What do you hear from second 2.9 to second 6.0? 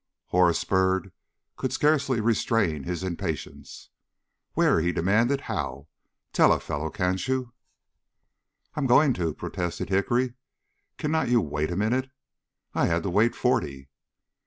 impatience. "Where?" he demanded. "How?